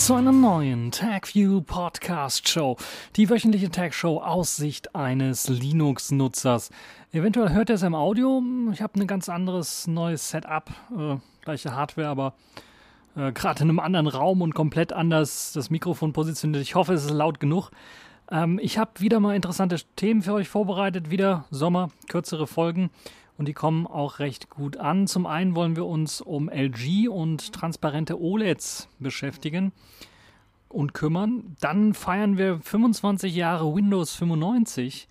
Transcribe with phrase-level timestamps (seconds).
[0.00, 2.78] zu einer neuen TagView Podcast Show.
[3.16, 6.70] Die wöchentliche Tag Show aus Sicht eines Linux-Nutzers.
[7.12, 8.42] Eventuell hört ihr es im Audio.
[8.72, 10.70] Ich habe ein ganz anderes neues Setup.
[10.96, 12.32] Äh, gleiche Hardware, aber
[13.14, 16.62] äh, gerade in einem anderen Raum und komplett anders das Mikrofon positioniert.
[16.62, 17.70] Ich hoffe, es ist laut genug.
[18.30, 21.10] Ähm, ich habe wieder mal interessante Themen für euch vorbereitet.
[21.10, 22.88] Wieder Sommer, kürzere Folgen
[23.40, 25.06] und die kommen auch recht gut an.
[25.06, 29.72] Zum einen wollen wir uns um LG und transparente OLEDs beschäftigen
[30.68, 31.56] und kümmern.
[31.58, 35.08] Dann feiern wir 25 Jahre Windows 95.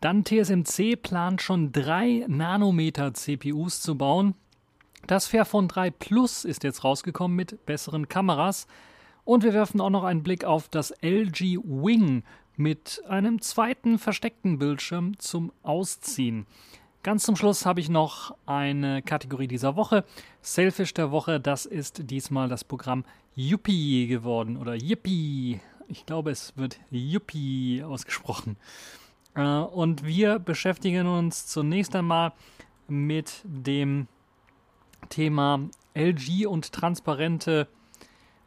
[0.00, 4.34] Dann TSMC plant schon 3 Nanometer CPUs zu bauen.
[5.06, 8.66] Das Fairphone 3 Plus ist jetzt rausgekommen mit besseren Kameras.
[9.24, 12.22] Und wir werfen auch noch einen Blick auf das LG Wing
[12.56, 16.46] mit einem zweiten versteckten Bildschirm zum Ausziehen.
[17.02, 20.04] Ganz zum Schluss habe ich noch eine Kategorie dieser Woche.
[20.40, 25.60] Selfish der Woche, das ist diesmal das Programm Yuppie geworden oder Yippie.
[25.88, 28.56] Ich glaube, es wird Yuppie ausgesprochen.
[29.34, 32.34] Äh, und wir beschäftigen uns zunächst einmal
[32.86, 34.06] mit dem
[35.08, 37.66] Thema LG und transparente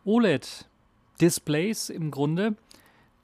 [0.05, 2.55] OLED-Displays im Grunde.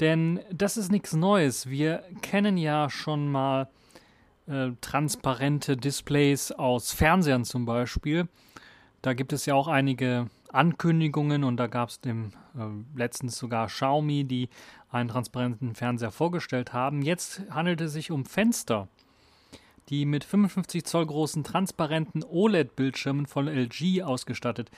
[0.01, 1.69] Denn das ist nichts Neues.
[1.69, 3.69] Wir kennen ja schon mal
[4.51, 8.27] äh, transparente Displays aus Fernsehern zum Beispiel.
[9.01, 12.13] Da gibt es ja auch einige Ankündigungen und da gab es äh,
[12.95, 14.49] letztens sogar Xiaomi, die
[14.89, 17.01] einen transparenten Fernseher vorgestellt haben.
[17.01, 18.89] Jetzt handelt es sich um Fenster,
[19.89, 24.69] die mit 55 Zoll großen transparenten OLED-Bildschirmen von LG ausgestattet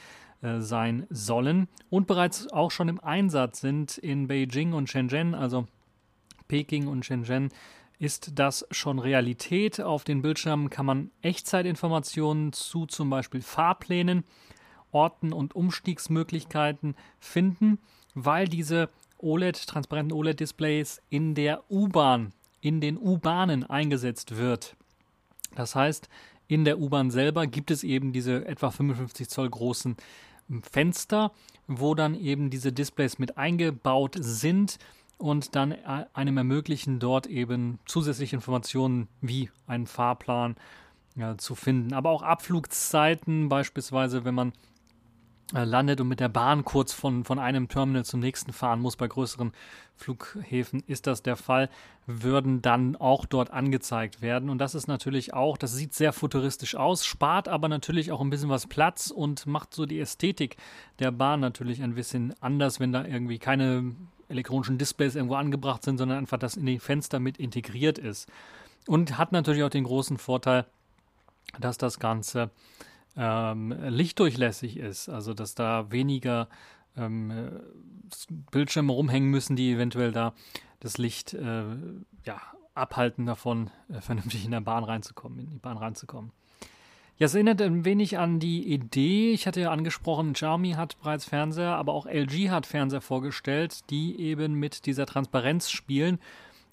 [0.41, 5.65] äh, sein sollen und bereits auch schon im Einsatz sind in Beijing und Shenzhen, also
[6.47, 7.49] Peking und Shenzhen
[8.03, 9.79] ist das schon Realität.
[9.79, 14.25] Auf den Bildschirmen kann man Echtzeitinformationen zu zum Beispiel Fahrplänen,
[14.91, 17.79] Orten und Umstiegsmöglichkeiten finden,
[18.13, 24.75] weil diese OLED, transparenten OLED-Displays in der U-Bahn, in den U-Bahnen eingesetzt wird.
[25.55, 26.09] Das heißt,
[26.47, 29.95] in der U-Bahn selber gibt es eben diese etwa 55 Zoll großen
[30.61, 31.31] Fenster,
[31.67, 34.77] wo dann eben diese Displays mit eingebaut sind
[35.17, 40.55] und dann äh, einem ermöglichen, dort eben zusätzliche Informationen wie einen Fahrplan
[41.15, 41.93] ja, zu finden.
[41.93, 44.53] Aber auch Abflugzeiten, beispielsweise, wenn man
[45.53, 48.95] äh, landet und mit der Bahn kurz von, von einem Terminal zum nächsten fahren muss.
[48.95, 49.51] Bei größeren
[49.95, 51.69] Flughäfen ist das der Fall,
[52.07, 54.49] würden dann auch dort angezeigt werden.
[54.49, 58.31] Und das ist natürlich auch, das sieht sehr futuristisch aus, spart aber natürlich auch ein
[58.31, 60.57] bisschen was Platz und macht so die Ästhetik
[60.99, 63.95] der Bahn natürlich ein bisschen anders, wenn da irgendwie keine
[64.33, 68.29] elektronischen Displays irgendwo angebracht sind, sondern einfach das in die Fenster mit integriert ist.
[68.87, 70.65] Und hat natürlich auch den großen Vorteil,
[71.59, 72.49] dass das Ganze
[73.15, 76.49] ähm, lichtdurchlässig ist, also dass da weniger
[76.97, 77.61] ähm,
[78.51, 80.33] Bildschirme rumhängen müssen, die eventuell da
[80.79, 81.63] das Licht äh,
[82.25, 82.41] ja,
[82.73, 86.31] abhalten davon, äh, vernünftig in der Bahn reinzukommen, in die Bahn reinzukommen.
[87.19, 89.33] Ja, es erinnert ein wenig an die Idee.
[89.33, 94.19] Ich hatte ja angesprochen, Xiaomi hat bereits Fernseher, aber auch LG hat Fernseher vorgestellt, die
[94.19, 96.19] eben mit dieser Transparenz spielen.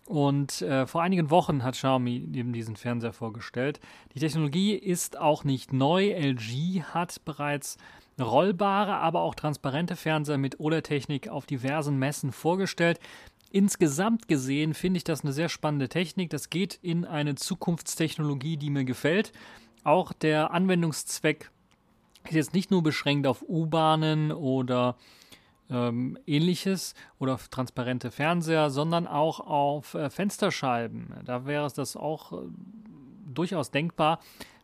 [0.07, 3.81] Und äh, vor einigen Wochen hat Xiaomi eben diesen Fernseher vorgestellt.
[4.15, 6.11] Die Technologie ist auch nicht neu.
[6.11, 7.77] LG hat bereits
[8.19, 12.99] rollbare, aber auch transparente Fernseher mit OLED-Technik auf diversen Messen vorgestellt.
[13.53, 16.31] Insgesamt gesehen finde ich das eine sehr spannende Technik.
[16.31, 19.33] Das geht in eine Zukunftstechnologie, die mir gefällt.
[19.85, 21.51] Auch der Anwendungszweck
[22.25, 24.97] ist jetzt nicht nur beschränkt auf U-Bahnen oder
[25.71, 31.15] ähm, ähnliches oder auf transparente Fernseher, sondern auch auf äh, Fensterscheiben.
[31.25, 32.37] Da wäre es das auch äh,
[33.33, 34.21] durchaus denkbar,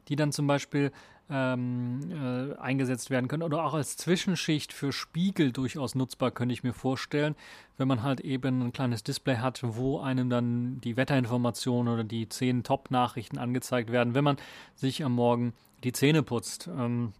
[0.08, 0.92] die dann zum Beispiel
[1.28, 6.62] ähm, äh, eingesetzt werden können oder auch als Zwischenschicht für Spiegel durchaus nutzbar, könnte ich
[6.62, 7.34] mir vorstellen,
[7.78, 12.28] wenn man halt eben ein kleines Display hat, wo einem dann die Wetterinformationen oder die
[12.28, 14.36] zehn Top-Nachrichten angezeigt werden, wenn man
[14.74, 15.52] sich am Morgen
[15.84, 17.12] die Zähne putzt ähm,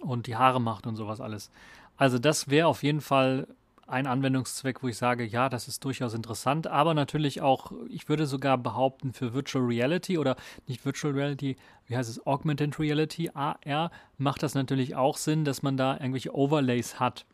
[0.00, 1.50] und die Haare macht und sowas alles.
[1.96, 3.46] Also das wäre auf jeden Fall
[3.88, 8.26] ein Anwendungszweck, wo ich sage, ja, das ist durchaus interessant, aber natürlich auch, ich würde
[8.26, 10.36] sogar behaupten, für Virtual Reality oder
[10.66, 11.56] nicht Virtual Reality,
[11.86, 16.34] wie heißt es, Augmented Reality, AR, macht das natürlich auch Sinn, dass man da irgendwelche
[16.34, 17.24] Overlays hat.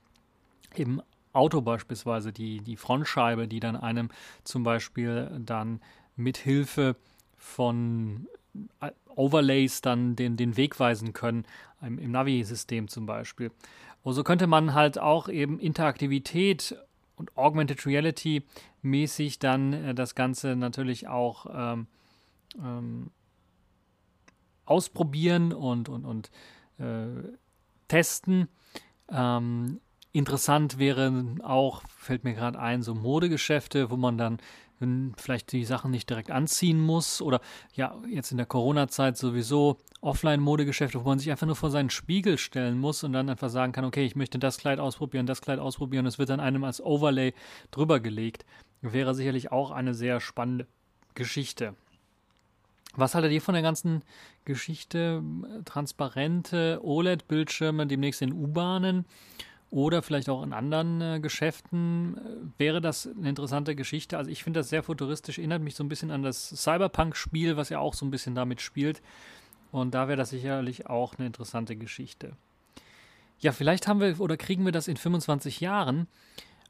[0.77, 1.03] Im
[1.33, 4.11] Auto beispielsweise, die, die Frontscheibe, die dann einem
[4.45, 5.81] zum Beispiel dann
[6.17, 6.95] mit Hilfe
[7.37, 8.29] von
[8.81, 11.45] äh, Overlays dann den, den Weg weisen können,
[11.83, 13.51] im, im Navi-System zum Beispiel.
[14.05, 16.77] Und so könnte man halt auch eben Interaktivität
[17.17, 18.45] und Augmented Reality
[18.83, 21.87] mäßig dann äh, das Ganze natürlich auch ähm,
[22.57, 23.11] ähm,
[24.67, 26.31] ausprobieren und, und, und
[26.79, 27.07] äh,
[27.89, 28.49] testen.
[29.11, 29.81] Ähm,
[30.15, 31.13] Interessant wäre
[31.43, 34.39] auch, fällt mir gerade ein, so Modegeschäfte, wo man dann
[35.17, 37.41] vielleicht die Sachen nicht direkt anziehen muss oder
[37.75, 42.39] ja, jetzt in der Corona-Zeit sowieso Offline-Modegeschäfte, wo man sich einfach nur vor seinen Spiegel
[42.39, 45.59] stellen muss und dann einfach sagen kann, okay, ich möchte das Kleid ausprobieren, das Kleid
[45.59, 47.35] ausprobieren, es wird dann einem als Overlay
[47.71, 48.45] drüber gelegt.
[48.83, 50.67] Wäre sicherlich auch eine sehr spannende
[51.15, 51.75] Geschichte.
[52.97, 54.03] Was haltet ihr von der ganzen
[54.45, 55.23] Geschichte?
[55.65, 59.05] Transparente OLED-Bildschirme demnächst in U-Bahnen
[59.75, 62.17] oder vielleicht auch in anderen äh, Geschäften.
[62.17, 64.17] Äh, wäre das eine interessante Geschichte?
[64.17, 67.71] Also ich finde das sehr futuristisch, erinnert mich so ein bisschen an das Cyberpunk-Spiel, was
[67.71, 69.03] ja auch so ein bisschen damit spielt.
[69.73, 72.37] Und da wäre das sicherlich auch eine interessante Geschichte.
[73.41, 76.07] Ja, vielleicht haben wir oder kriegen wir das in 25 Jahren.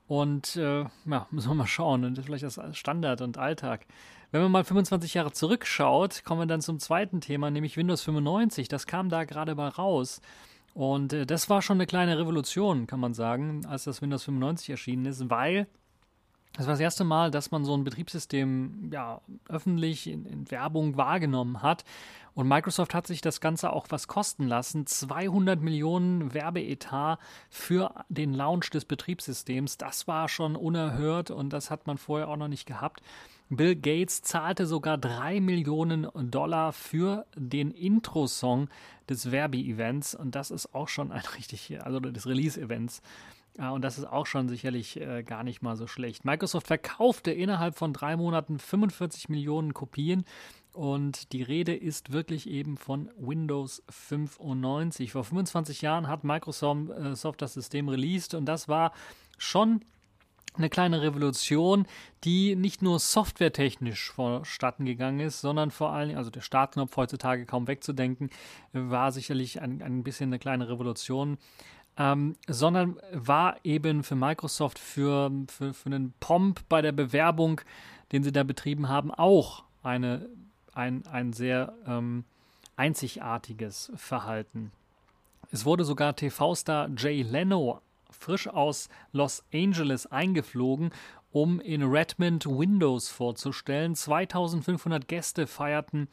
[0.08, 2.06] Und äh, ja, müssen wir mal schauen.
[2.06, 3.84] Und vielleicht das Standard und Alltag.
[4.30, 8.68] Wenn man mal 25 Jahre zurückschaut, kommen wir dann zum zweiten Thema, nämlich Windows 95.
[8.68, 10.22] Das kam da gerade mal raus.
[10.74, 14.70] Und äh, das war schon eine kleine Revolution, kann man sagen, als das Windows 95
[14.70, 15.66] erschienen ist, weil
[16.56, 20.96] das war das erste Mal, dass man so ein Betriebssystem ja, öffentlich in, in, Werbung
[20.96, 21.84] wahrgenommen hat.
[22.34, 24.86] Und Microsoft hat sich das Ganze auch was kosten lassen.
[24.86, 27.18] 200 Millionen Werbeetat
[27.50, 29.78] für den Launch des Betriebssystems.
[29.78, 33.02] Das war schon unerhört und das hat man vorher auch noch nicht gehabt.
[33.50, 38.68] Bill Gates zahlte sogar 3 Millionen Dollar für den Intro-Song
[39.08, 43.02] des Verbi-Events und das ist auch schon ein richtig, also des Release-Events.
[43.56, 46.24] Ja, und das ist auch schon sicherlich äh, gar nicht mal so schlecht.
[46.24, 50.24] Microsoft verkaufte innerhalb von drei Monaten 45 Millionen Kopien
[50.72, 55.12] und die Rede ist wirklich eben von Windows 95.
[55.12, 58.92] Vor 25 Jahren hat Microsoft äh, das System released und das war
[59.38, 59.84] schon
[60.56, 61.86] eine kleine Revolution,
[62.22, 67.66] die nicht nur softwaretechnisch vonstatten gegangen ist, sondern vor allem, also der Startknopf heutzutage kaum
[67.66, 68.30] wegzudenken,
[68.72, 71.38] war sicherlich ein, ein bisschen eine kleine Revolution,
[71.96, 77.60] ähm, sondern war eben für Microsoft, für, für, für einen Pomp bei der Bewerbung,
[78.12, 80.28] den sie da betrieben haben, auch eine,
[80.72, 82.24] ein, ein sehr ähm,
[82.76, 84.72] einzigartiges Verhalten.
[85.50, 87.80] Es wurde sogar TV-Star Jay Leno
[88.14, 90.90] frisch aus Los Angeles eingeflogen,
[91.30, 93.94] um in Redmond Windows vorzustellen.
[93.94, 96.08] 2500 Gäste feierten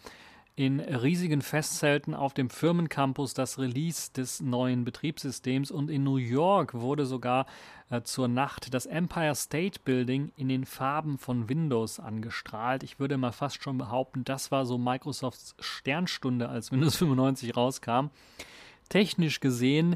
[0.55, 6.73] in riesigen Festzelten auf dem Firmencampus das Release des neuen Betriebssystems und in New York
[6.73, 7.45] wurde sogar
[7.89, 12.83] äh, zur Nacht das Empire State Building in den Farben von Windows angestrahlt.
[12.83, 18.07] Ich würde mal fast schon behaupten, das war so Microsofts Sternstunde, als Windows 95 rauskam.
[18.89, 19.95] Technisch gesehen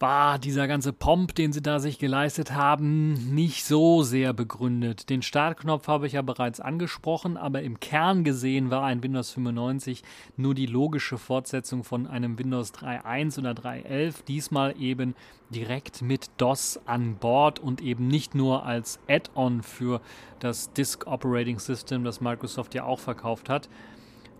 [0.00, 5.10] war dieser ganze Pomp, den sie da sich geleistet haben, nicht so sehr begründet.
[5.10, 10.04] Den Startknopf habe ich ja bereits angesprochen, aber im Kern gesehen war ein Windows 95
[10.36, 15.16] nur die logische Fortsetzung von einem Windows 3.1 oder 3.11, diesmal eben
[15.50, 20.00] direkt mit DOS an Bord und eben nicht nur als Add-on für
[20.38, 23.68] das Disk Operating System, das Microsoft ja auch verkauft hat.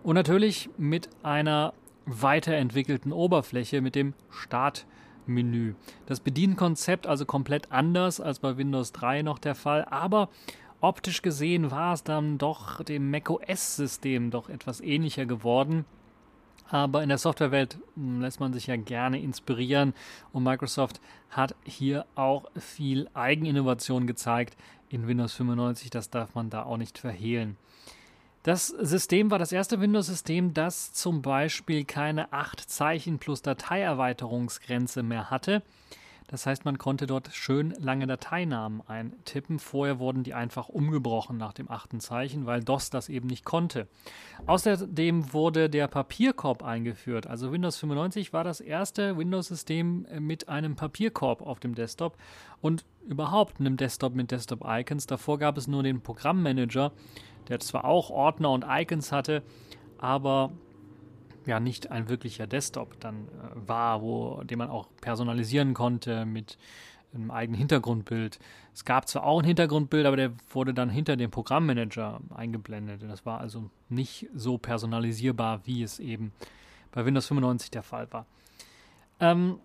[0.03, 1.73] Und natürlich mit einer
[2.05, 4.85] weiterentwickelten Oberfläche mit dem Start
[5.29, 5.75] Menü.
[6.05, 10.29] Das Bedienkonzept also komplett anders als bei Windows 3 noch der Fall, aber
[10.81, 15.85] optisch gesehen war es dann doch dem macOS-System doch etwas ähnlicher geworden.
[16.71, 19.93] Aber in der Softwarewelt hm, lässt man sich ja gerne inspirieren
[20.33, 24.55] und Microsoft hat hier auch viel Eigeninnovation gezeigt
[24.89, 25.89] in Windows 95.
[25.89, 27.57] Das darf man da auch nicht verhehlen.
[28.43, 35.29] Das System war das erste Windows-System, das zum Beispiel keine 8 Zeichen plus Dateierweiterungsgrenze mehr
[35.29, 35.61] hatte.
[36.29, 39.57] Das heißt, man konnte dort schön lange Dateinamen eintippen.
[39.57, 43.87] Vorher wurden die einfach umgebrochen nach dem achten Zeichen, weil DOS das eben nicht konnte.
[44.45, 47.25] Außerdem wurde der Papierkorb eingeführt.
[47.25, 52.15] Also Windows 95 war das erste Windows-System mit einem Papierkorb auf dem Desktop
[52.61, 55.07] und überhaupt einem Desktop mit Desktop-Icons.
[55.07, 56.91] Davor gab es nur den Programmmanager
[57.49, 59.43] der zwar auch Ordner und Icons hatte,
[59.97, 60.51] aber
[61.45, 66.57] ja nicht ein wirklicher Desktop dann äh, war, wo, den man auch personalisieren konnte mit
[67.13, 68.39] einem eigenen Hintergrundbild.
[68.73, 73.01] Es gab zwar auch ein Hintergrundbild, aber der wurde dann hinter dem Programmmanager eingeblendet.
[73.03, 76.31] Das war also nicht so personalisierbar, wie es eben
[76.91, 78.25] bei Windows 95 der Fall war.
[79.19, 79.59] Ähm,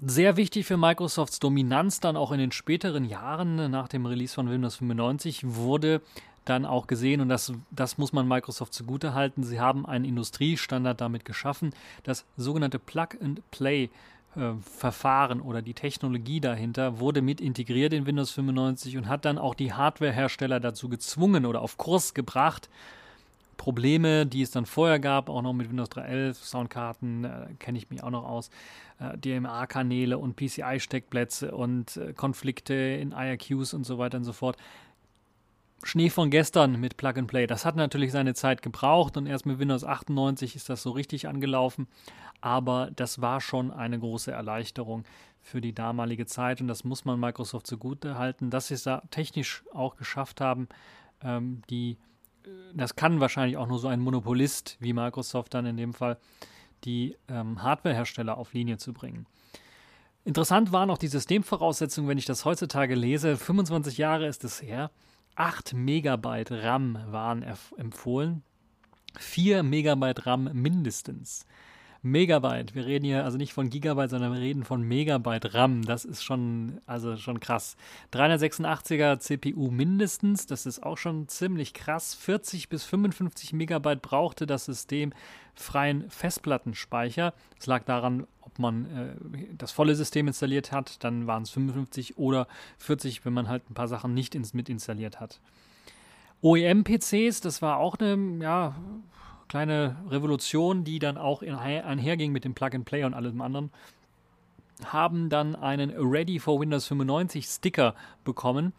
[0.00, 4.48] sehr wichtig für Microsofts Dominanz dann auch in den späteren Jahren nach dem Release von
[4.48, 6.02] Windows 95 wurde
[6.48, 11.00] dann auch gesehen, und das, das muss man Microsoft zugute halten, sie haben einen Industriestandard
[11.00, 13.90] damit geschaffen, das sogenannte Plug-and-Play
[14.36, 19.38] äh, Verfahren oder die Technologie dahinter wurde mit integriert in Windows 95 und hat dann
[19.38, 22.68] auch die Hardwarehersteller dazu gezwungen oder auf Kurs gebracht,
[23.56, 27.90] Probleme, die es dann vorher gab, auch noch mit Windows 3.11, Soundkarten, äh, kenne ich
[27.90, 28.50] mich auch noch aus,
[29.00, 34.56] äh, DMA-Kanäle und PCI-Steckplätze und äh, Konflikte in IRQs und so weiter und so fort.
[35.84, 37.46] Schnee von gestern mit Plug and Play.
[37.46, 41.28] Das hat natürlich seine Zeit gebraucht und erst mit Windows 98 ist das so richtig
[41.28, 41.86] angelaufen.
[42.40, 45.04] Aber das war schon eine große Erleichterung
[45.40, 49.02] für die damalige Zeit und das muss man Microsoft zugute halten, dass sie es da
[49.10, 50.68] technisch auch geschafft haben,
[51.22, 51.96] ähm, die
[52.74, 56.18] das kann wahrscheinlich auch nur so ein Monopolist wie Microsoft dann in dem Fall,
[56.84, 59.26] die ähm, Hardwarehersteller auf Linie zu bringen.
[60.24, 63.36] Interessant waren auch die Systemvoraussetzungen, wenn ich das heutzutage lese.
[63.36, 64.90] 25 Jahre ist es her.
[65.38, 67.44] 8 Megabyte RAM waren
[67.76, 68.42] empfohlen.
[69.20, 71.46] 4 Megabyte RAM mindestens.
[72.02, 72.74] Megabyte.
[72.74, 75.82] Wir reden hier also nicht von Gigabyte, sondern wir reden von Megabyte RAM.
[75.84, 77.76] Das ist schon, also schon krass.
[78.12, 82.14] 386er CPU mindestens, das ist auch schon ziemlich krass.
[82.14, 85.12] 40 bis 55 Megabyte brauchte das System
[85.54, 87.34] freien Festplattenspeicher.
[87.56, 92.16] Das lag daran, ob man äh, das volle System installiert hat, dann waren es 55
[92.16, 92.46] oder
[92.78, 95.40] 40, wenn man halt ein paar Sachen nicht ins, mit installiert hat.
[96.40, 98.76] OEM-PCs, das war auch eine, ja,
[99.48, 103.70] kleine Revolution, die dann auch einherging mit dem Plug-and-Play und allem anderen,
[104.84, 108.72] haben dann einen Ready for Windows 95 Sticker bekommen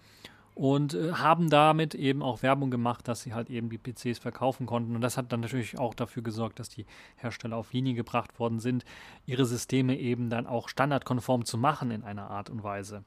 [0.59, 4.65] und äh, haben damit eben auch Werbung gemacht, dass sie halt eben die PCs verkaufen
[4.65, 4.93] konnten.
[4.93, 6.85] Und das hat dann natürlich auch dafür gesorgt, dass die
[7.15, 8.83] Hersteller auf Linie gebracht worden sind,
[9.25, 13.05] ihre Systeme eben dann auch standardkonform zu machen in einer Art und Weise,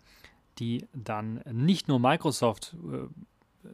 [0.58, 3.70] die dann nicht nur Microsoft äh, äh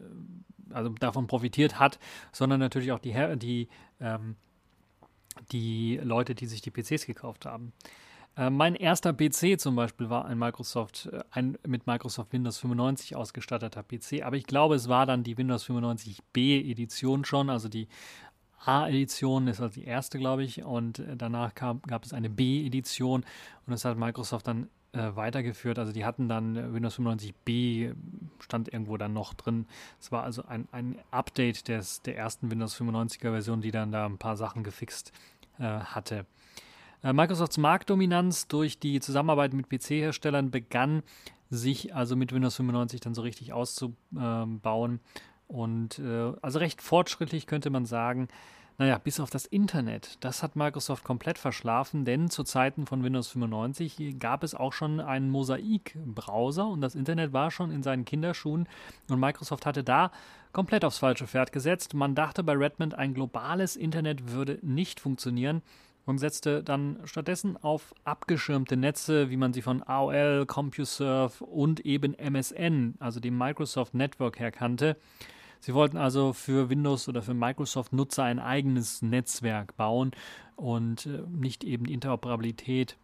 [0.72, 1.98] also davon profitiert hat,
[2.32, 3.68] sondern natürlich auch die, die,
[4.00, 4.37] ähm,
[5.52, 7.72] die Leute, die sich die PCs gekauft haben.
[8.37, 13.16] Äh, mein erster PC zum Beispiel war ein Microsoft, äh, ein mit Microsoft Windows 95
[13.16, 17.88] ausgestatteter PC, aber ich glaube, es war dann die Windows 95B Edition schon, also die
[18.64, 23.22] A-Edition ist also die erste, glaube ich, und äh, danach kam, gab es eine B-Edition
[23.22, 25.78] und das hat Microsoft dann äh, weitergeführt.
[25.78, 27.94] Also die hatten dann Windows 95b
[28.42, 29.66] stand irgendwo dann noch drin.
[30.00, 34.07] Es war also ein, ein Update des, der ersten Windows 95er Version, die dann da
[34.07, 35.12] ein paar Sachen gefixt
[35.59, 36.26] äh, hatte.
[37.02, 41.02] Äh, Microsofts Marktdominanz durch die Zusammenarbeit mit PC-Herstellern begann
[41.50, 45.00] sich also mit Windows 95 dann so richtig auszubauen.
[45.47, 48.28] Und äh, also recht fortschrittlich könnte man sagen.
[48.80, 50.18] Naja, bis auf das Internet.
[50.20, 55.00] Das hat Microsoft komplett verschlafen, denn zu Zeiten von Windows 95 gab es auch schon
[55.00, 58.68] einen Mosaik-Browser und das Internet war schon in seinen Kinderschuhen
[59.08, 60.12] und Microsoft hatte da
[60.52, 61.92] komplett aufs falsche Pferd gesetzt.
[61.94, 65.62] Man dachte bei Redmond, ein globales Internet würde nicht funktionieren
[66.06, 72.14] und setzte dann stattdessen auf abgeschirmte Netze, wie man sie von AOL, CompuServe und eben
[72.14, 74.97] MSN, also dem Microsoft Network her kannte.
[75.60, 80.12] Sie wollten also für Windows oder für Microsoft-Nutzer ein eigenes Netzwerk bauen
[80.56, 82.96] und äh, nicht eben die Interoperabilität.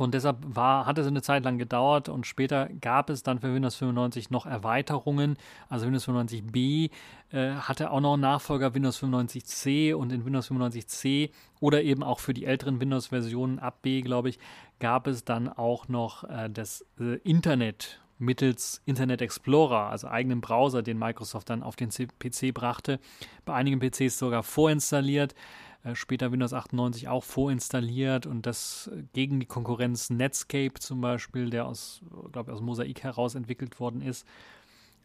[0.00, 3.52] Und deshalb war, hat es eine Zeit lang gedauert und später gab es dann für
[3.52, 5.36] Windows 95 noch Erweiterungen.
[5.68, 6.90] Also Windows 95b
[7.32, 12.18] äh, hatte auch noch einen Nachfolger Windows 95c und in Windows 95c oder eben auch
[12.20, 14.38] für die älteren Windows-Versionen ab B, glaube ich,
[14.78, 20.82] gab es dann auch noch äh, das äh, Internet mittels Internet Explorer, also eigenem Browser,
[20.82, 23.00] den Microsoft dann auf den PC brachte.
[23.44, 25.34] Bei einigen PCs sogar vorinstalliert,
[25.82, 31.66] äh, später Windows 98 auch vorinstalliert und das gegen die Konkurrenz Netscape zum Beispiel, der
[31.66, 34.26] aus, glaube ich, aus Mosaik heraus entwickelt worden ist,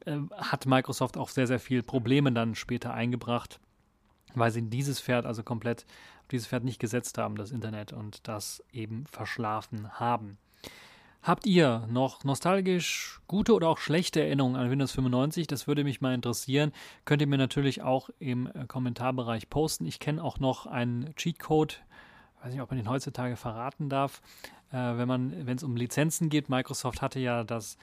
[0.05, 3.59] äh, hat Microsoft auch sehr, sehr viel Probleme dann später eingebracht,
[4.33, 5.85] weil sie dieses Pferd also komplett
[6.31, 10.37] dieses Pferd nicht gesetzt haben, das Internet, und das eben verschlafen haben.
[11.25, 15.47] Habt ihr noch nostalgisch gute oder auch schlechte Erinnerungen an Windows 95?
[15.47, 16.71] Das würde mich mal interessieren.
[17.03, 19.87] Könnt ihr mir natürlich auch im äh, Kommentarbereich posten.
[19.87, 21.81] Ich kenne auch noch einen Cheatcode,
[22.43, 24.21] weiß nicht, ob man den heutzutage verraten darf,
[24.71, 26.47] äh, wenn es um Lizenzen geht.
[26.47, 27.79] Microsoft hatte ja das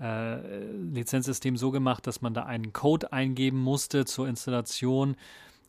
[0.00, 5.16] äh, Lizenzsystem so gemacht, dass man da einen Code eingeben musste zur Installation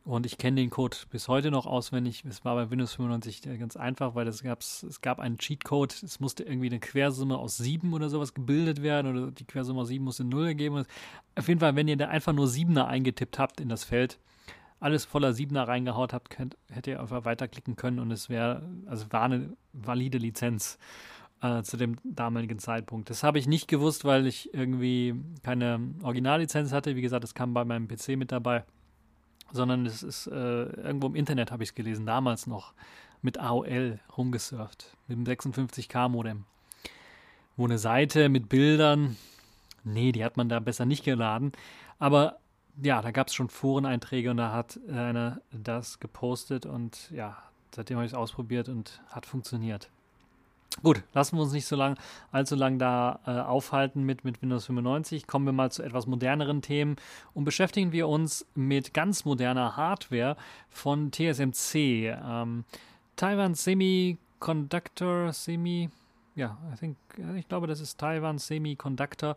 [0.07, 2.23] und ich kenne den Code bis heute noch auswendig.
[2.23, 6.01] Es war bei Windows 95 ganz einfach, weil es, gab's, es gab einen Cheatcode.
[6.01, 9.89] Es musste irgendwie eine Quersumme aus 7 oder sowas gebildet werden oder die Quersumme aus
[9.89, 10.85] 7 musste 0 ergeben.
[11.35, 14.17] Auf jeden Fall, wenn ihr da einfach nur 7er eingetippt habt in das Feld,
[14.79, 19.07] alles voller 7er reingehaut habt, könnt, hättet ihr einfach weiterklicken können und es wäre, also
[19.09, 20.77] war eine valide Lizenz
[21.41, 23.09] äh, zu dem damaligen Zeitpunkt.
[23.09, 26.95] Das habe ich nicht gewusst, weil ich irgendwie keine Originallizenz hatte.
[26.95, 28.63] Wie gesagt, das kam bei meinem PC mit dabei
[29.51, 32.73] sondern es ist äh, irgendwo im Internet habe ich es gelesen, damals noch
[33.21, 36.45] mit AOL rumgesurft, mit dem 56K Modem.
[37.55, 39.17] Wo eine Seite mit Bildern,
[39.83, 41.51] nee, die hat man da besser nicht geladen,
[41.99, 42.39] aber
[42.81, 47.37] ja, da gab es schon Foreneinträge und da hat einer das gepostet und ja,
[47.75, 49.89] seitdem habe ich es ausprobiert und hat funktioniert.
[50.83, 51.97] Gut, lassen wir uns nicht so lang,
[52.31, 55.25] allzu lang da äh, aufhalten mit, mit Windows 95.
[55.25, 56.97] Kommen wir mal zu etwas moderneren Themen
[57.33, 60.37] und beschäftigen wir uns mit ganz moderner Hardware
[60.69, 61.75] von TSMC.
[61.75, 62.63] Ähm,
[63.15, 65.89] Taiwan Semiconductor, Semi,
[66.35, 66.97] ja, I think,
[67.35, 69.35] ich glaube, das ist Taiwan Semiconductor.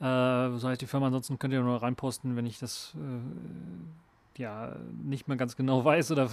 [0.00, 4.74] Äh, so heißt die Firma, ansonsten könnt ihr nur reinposten, wenn ich das äh, ja
[5.04, 6.28] nicht mehr ganz genau weiß oder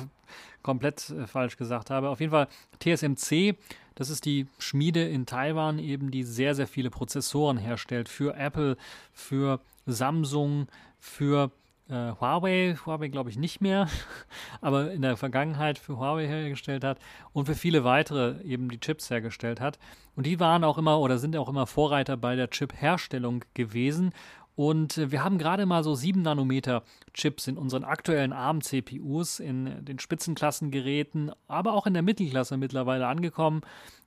[0.64, 2.10] komplett äh, falsch gesagt habe.
[2.10, 2.48] Auf jeden Fall
[2.80, 3.56] TSMC,
[3.98, 8.78] das ist die Schmiede in Taiwan, eben die sehr, sehr viele Prozessoren herstellt für Apple,
[9.12, 10.68] für Samsung,
[11.00, 11.50] für
[11.90, 13.88] äh, Huawei, Huawei glaube ich nicht mehr,
[14.62, 17.00] aber in der Vergangenheit für Huawei hergestellt hat
[17.34, 19.80] und für viele weitere eben die Chips hergestellt hat.
[20.16, 24.14] Und die waren auch immer oder sind auch immer Vorreiter bei der Chip-Herstellung gewesen.
[24.58, 26.84] Und äh, wir haben gerade mal so 7 Nanometer
[27.14, 33.62] Chips in unseren aktuellen ARM-CPUs, in den Spitzenklassengeräten, aber auch in der Mittelklasse mittlerweile angekommen.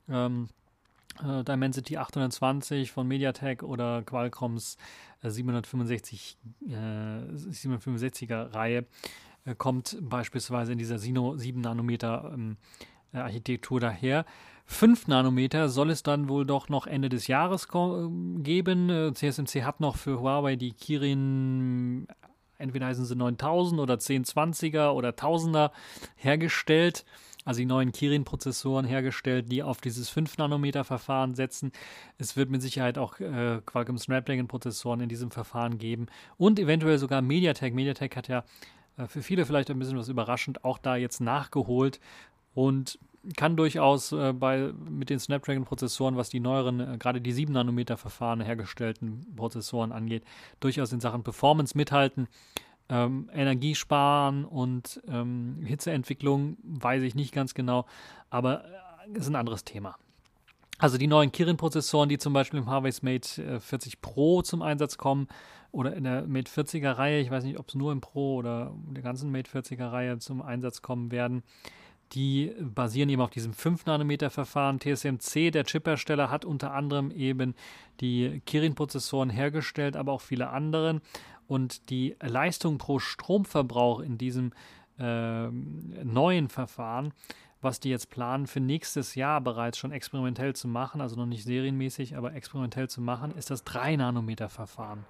[0.09, 0.49] Ähm,
[1.23, 4.77] äh, Dimensity 820 von MediaTek oder Qualcomms
[5.23, 6.37] 765,
[6.69, 8.87] äh, 765er Reihe
[9.45, 12.57] äh, kommt beispielsweise in dieser Sino 7 Nanometer ähm,
[13.13, 14.25] äh, Architektur daher.
[14.71, 19.13] 5 Nanometer soll es dann wohl doch noch Ende des Jahres geben.
[19.15, 22.07] CSMC hat noch für Huawei die Kirin,
[22.57, 25.73] entweder heißen sie 9000 oder 1020er oder 1000er
[26.15, 27.05] hergestellt
[27.45, 31.73] also die neuen Kirin-Prozessoren hergestellt, die auf dieses 5-Nanometer-Verfahren setzen.
[32.19, 37.23] Es wird mit Sicherheit auch äh, Qualcomm Snapdragon-Prozessoren in diesem Verfahren geben und eventuell sogar
[37.23, 37.75] MediaTek.
[37.75, 38.45] MediaTek hat ja
[38.99, 41.99] äh, für viele vielleicht ein bisschen was überraschend auch da jetzt nachgeholt
[42.55, 42.99] und
[43.37, 49.27] kann durchaus äh, bei, mit den Snapdragon-Prozessoren, was die neueren, äh, gerade die 7-Nanometer-Verfahren hergestellten
[49.37, 50.25] Prozessoren angeht,
[50.61, 52.29] durchaus in Sachen Performance mithalten.
[52.89, 57.87] Ähm, Energiesparen und ähm, Hitzeentwicklung weiß ich nicht ganz genau,
[58.31, 59.97] aber äh, ist ein anderes Thema.
[60.79, 64.97] Also die neuen Kirin-Prozessoren, die zum Beispiel im Harvey's Mate äh, 40 Pro zum Einsatz
[64.97, 65.29] kommen
[65.73, 68.73] oder in der Mate 40er Reihe, ich weiß nicht, ob es nur im Pro oder
[68.89, 71.43] in der ganzen Mate 40er Reihe zum Einsatz kommen werden,
[72.13, 74.81] die basieren eben auf diesem 5-Nanometer-Verfahren.
[74.81, 77.55] TSMC, der Chiphersteller, hat unter anderem eben
[78.01, 81.01] die Kirin-Prozessoren hergestellt, aber auch viele andere
[81.47, 84.53] und die Leistung pro Stromverbrauch in diesem
[84.99, 87.13] äh, neuen Verfahren,
[87.61, 91.45] was die jetzt planen, für nächstes Jahr bereits schon experimentell zu machen, also noch nicht
[91.45, 95.05] serienmäßig, aber experimentell zu machen, ist das 3-Nanometer-Verfahren.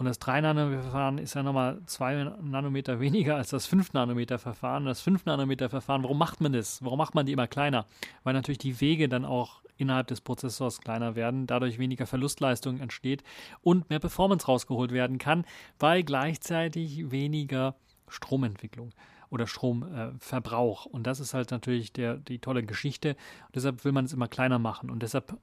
[0.00, 4.86] Und das 3-Nanometer-Verfahren ist ja nochmal 2 Nanometer weniger als das 5-Nanometer-Verfahren.
[4.86, 6.82] Das 5-Nanometer-Verfahren, warum macht man das?
[6.82, 7.84] Warum macht man die immer kleiner?
[8.24, 13.22] Weil natürlich die Wege dann auch innerhalb des Prozessors kleiner werden, dadurch weniger Verlustleistung entsteht
[13.60, 15.44] und mehr Performance rausgeholt werden kann,
[15.78, 17.74] weil gleichzeitig weniger
[18.08, 18.94] Stromentwicklung
[19.28, 20.86] oder Stromverbrauch.
[20.86, 23.10] Äh, und das ist halt natürlich der, die tolle Geschichte.
[23.48, 24.88] Und deshalb will man es immer kleiner machen.
[24.88, 25.36] Und deshalb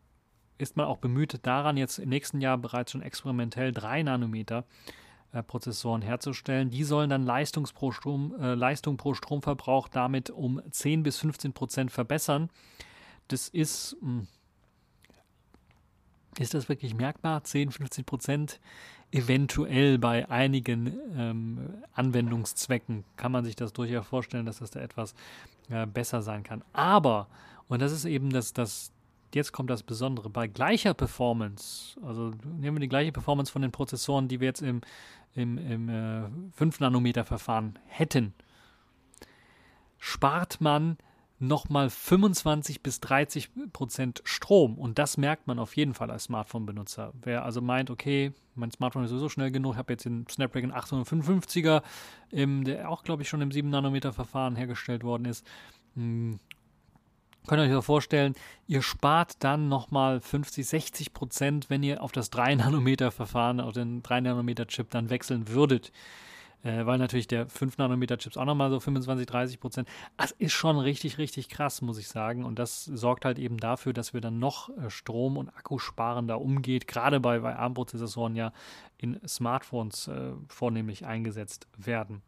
[0.58, 4.65] ist man auch bemüht daran, jetzt im nächsten Jahr bereits schon experimentell 3 Nanometer
[5.32, 6.70] äh, Prozessoren herzustellen.
[6.70, 11.54] Die sollen dann Leistung pro, Strom, äh, Leistung pro Stromverbrauch damit um 10 bis 15
[11.54, 12.50] Prozent verbessern
[13.28, 14.28] das ist, hm,
[16.39, 17.43] ist das wirklich merkbar?
[17.43, 18.60] 10, 15 Prozent?
[19.12, 25.15] Eventuell bei einigen ähm, Anwendungszwecken kann man sich das durchaus vorstellen, dass das da etwas
[25.70, 26.63] äh, besser sein kann.
[26.74, 27.28] Aber,
[27.70, 28.91] und das ist eben das, das,
[29.38, 33.71] jetzt kommt das Besondere, bei gleicher Performance, also nehmen wir die gleiche Performance von den
[33.71, 34.82] Prozessoren, die wir jetzt im,
[35.34, 36.23] im, im äh,
[36.60, 38.34] 5-Nanometer-Verfahren hätten,
[39.97, 40.97] spart man
[41.39, 44.78] nochmal 25 bis 30 Prozent Strom.
[44.78, 47.13] Und das merkt man auf jeden Fall als Smartphone-Benutzer.
[47.21, 50.73] Wer also meint, okay, mein Smartphone ist sowieso schnell genug, ich habe jetzt den Snapdragon
[50.73, 51.84] 855er,
[52.32, 55.45] im, der auch, glaube ich, schon im 7-Nanometer-Verfahren hergestellt worden ist.
[55.95, 56.39] Hm,
[57.47, 58.36] könnt ihr euch vorstellen,
[58.67, 64.89] ihr spart dann nochmal 50, 60 Prozent, wenn ihr auf das 3-Nanometer-Verfahren, auf den 3-Nanometer-Chip
[64.89, 65.91] dann wechseln würdet
[66.63, 69.88] äh, weil natürlich der 5-Nanometer-Chips auch nochmal so 25, 30 Prozent.
[70.17, 72.43] Das ist schon richtig, richtig krass, muss ich sagen.
[72.43, 76.88] Und das sorgt halt eben dafür, dass wir dann noch äh, Strom- und Akkusparender umgeht,
[76.88, 78.51] gerade bei, bei ARM-Prozessoren ja
[78.97, 82.21] in Smartphones äh, vornehmlich eingesetzt werden.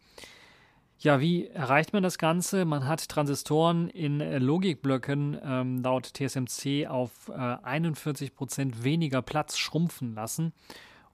[1.01, 2.65] Ja, wie erreicht man das Ganze?
[2.65, 10.13] Man hat Transistoren in äh, Logikblöcken ähm, laut TSMC auf äh, 41% weniger Platz schrumpfen
[10.13, 10.51] lassen.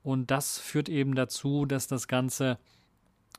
[0.01, 2.57] Und das führt eben dazu, dass das Ganze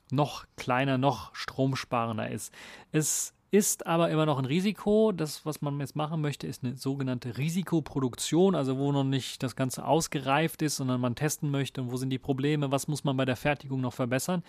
[0.09, 2.53] noch kleiner, noch stromsparender ist.
[2.93, 5.11] Es ist aber immer noch ein Risiko.
[5.11, 9.57] Das, was man jetzt machen möchte, ist eine sogenannte Risikoproduktion, also wo noch nicht das
[9.57, 13.17] Ganze ausgereift ist, sondern man testen möchte und wo sind die Probleme, was muss man
[13.17, 14.43] bei der Fertigung noch verbessern.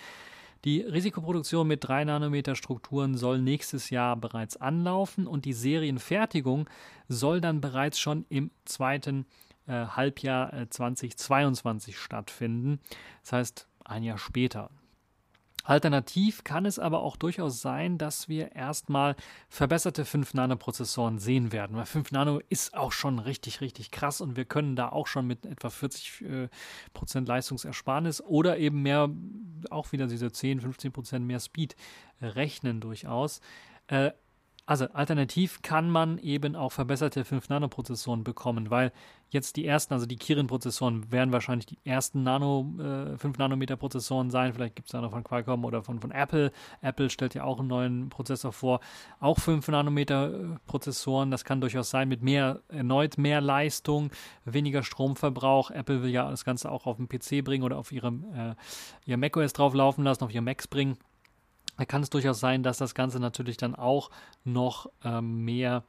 [0.65, 6.69] Die Risikoproduktion mit 3 Nanometer Strukturen soll nächstes Jahr bereits anlaufen und die Serienfertigung
[7.09, 9.27] soll dann bereits schon im zweiten
[9.67, 12.81] äh, Halbjahr äh, 2022 stattfinden.
[13.23, 14.71] Das heißt ein Jahr später.
[15.69, 19.17] Alternativ kann es aber auch durchaus sein, dass wir erstmal
[19.51, 24.47] verbesserte 5-Nano-Prozessoren sehen werden, weil 5 Nano ist auch schon richtig, richtig krass und wir
[24.47, 26.49] können da auch schon mit etwa 40 äh,
[26.95, 29.11] Prozent Leistungsersparnis oder eben mehr,
[29.69, 31.77] auch wieder diese 10, 15 Prozent mehr Speed
[32.21, 33.43] äh, rechnen durchaus.
[33.89, 34.13] Äh,
[34.69, 38.93] also alternativ kann man eben auch verbesserte 5-Nano-Prozessoren bekommen, weil
[39.31, 44.53] jetzt die ersten, also die Kirin-Prozessoren werden wahrscheinlich die ersten Nano, äh, 5-Nanometer-Prozessoren sein.
[44.53, 46.53] Vielleicht gibt es da noch von Qualcomm oder von, von Apple.
[46.83, 48.81] Apple stellt ja auch einen neuen Prozessor vor.
[49.21, 54.11] Auch 5-Nanometer-Prozessoren, das kann durchaus sein, mit mehr, erneut mehr Leistung,
[54.45, 55.71] weniger Stromverbrauch.
[55.71, 58.55] Apple will ja das Ganze auch auf den PC bringen oder auf ihrem äh,
[59.07, 60.99] ihr macOS drauf laufen lassen, auf ihrem Macs bringen.
[61.79, 64.11] Da kann es durchaus sein, dass das Ganze natürlich dann auch
[64.45, 65.85] noch ähm, mehr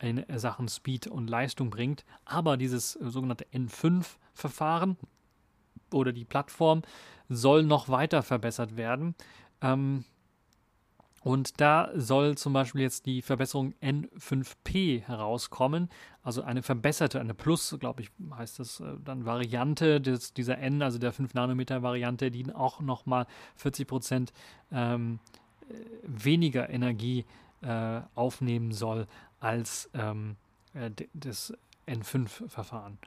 [0.00, 2.04] in Sachen Speed und Leistung bringt.
[2.24, 4.96] Aber dieses sogenannte N5-Verfahren
[5.92, 6.82] oder die Plattform
[7.28, 9.14] soll noch weiter verbessert werden.
[9.62, 10.04] Ähm,
[11.22, 15.88] und da soll zum Beispiel jetzt die Verbesserung N5P herauskommen,
[16.22, 20.82] also eine verbesserte, eine Plus, glaube ich, heißt das äh, dann Variante des, dieser N,
[20.82, 23.26] also der 5 Nanometer Variante, die auch nochmal
[23.56, 24.32] 40 Prozent
[24.70, 25.18] ähm,
[25.68, 27.24] äh, weniger Energie
[27.62, 29.06] äh, aufnehmen soll
[29.40, 30.36] als ähm,
[30.74, 31.52] äh, das
[31.86, 32.98] N5-Verfahren.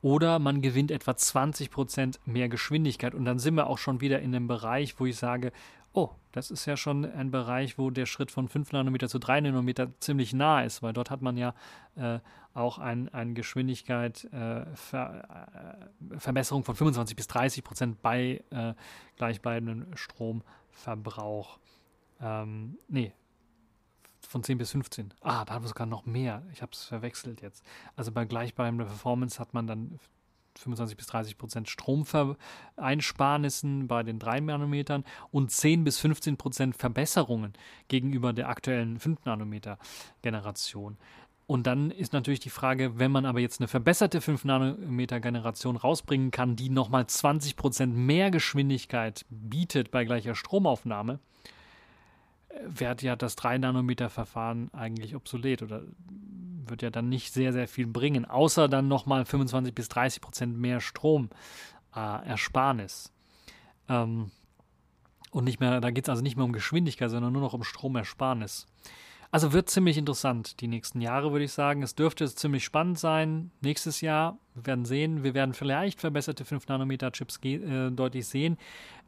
[0.00, 3.14] Oder man gewinnt etwa 20 Prozent mehr Geschwindigkeit.
[3.14, 5.52] Und dann sind wir auch schon wieder in einem Bereich, wo ich sage,
[5.92, 9.42] oh, das ist ja schon ein Bereich, wo der Schritt von 5 Nanometer zu 3
[9.42, 11.54] Nanometer ziemlich nah ist, weil dort hat man ja
[11.96, 12.20] äh,
[12.54, 18.74] auch eine ein Geschwindigkeit äh, Ver, äh, Verbesserung von 25 bis 30 Prozent bei äh,
[19.16, 21.58] gleichbleibendem Stromverbrauch.
[22.20, 23.12] Ähm, nee,
[24.20, 25.12] von 10 bis 15.
[25.20, 26.42] Ah, da haben wir sogar noch mehr.
[26.52, 27.64] Ich habe es verwechselt jetzt.
[27.96, 29.98] Also bei gleichbleibender Performance hat man dann
[30.58, 37.52] 25 bis 30 Prozent Stromeinsparnissen bei den 3 Nanometern und 10 bis 15 Prozent Verbesserungen
[37.88, 39.78] gegenüber der aktuellen 5 Nanometer
[40.22, 40.96] Generation.
[41.46, 45.76] Und dann ist natürlich die Frage, wenn man aber jetzt eine verbesserte 5 Nanometer Generation
[45.76, 51.18] rausbringen kann, die nochmal 20 Prozent mehr Geschwindigkeit bietet bei gleicher Stromaufnahme,
[52.64, 55.82] wird ja das 3-Nanometer-Verfahren eigentlich obsolet oder
[56.68, 60.56] wird ja dann nicht sehr, sehr viel bringen, außer dann nochmal 25 bis 30 Prozent
[60.56, 63.12] mehr Stromersparnis.
[63.88, 64.30] Äh, ähm,
[65.30, 67.64] und nicht mehr, da geht es also nicht mehr um Geschwindigkeit, sondern nur noch um
[67.64, 68.66] Stromersparnis.
[69.34, 71.82] Also wird ziemlich interessant die nächsten Jahre, würde ich sagen.
[71.82, 73.50] Es dürfte ziemlich spannend sein.
[73.62, 78.58] Nächstes Jahr, wir werden sehen, wir werden vielleicht verbesserte 5-Nanometer-Chips äh, deutlich sehen.